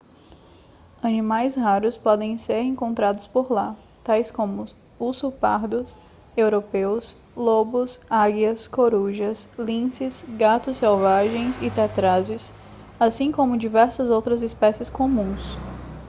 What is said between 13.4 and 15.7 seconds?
diversas outras espécies comuns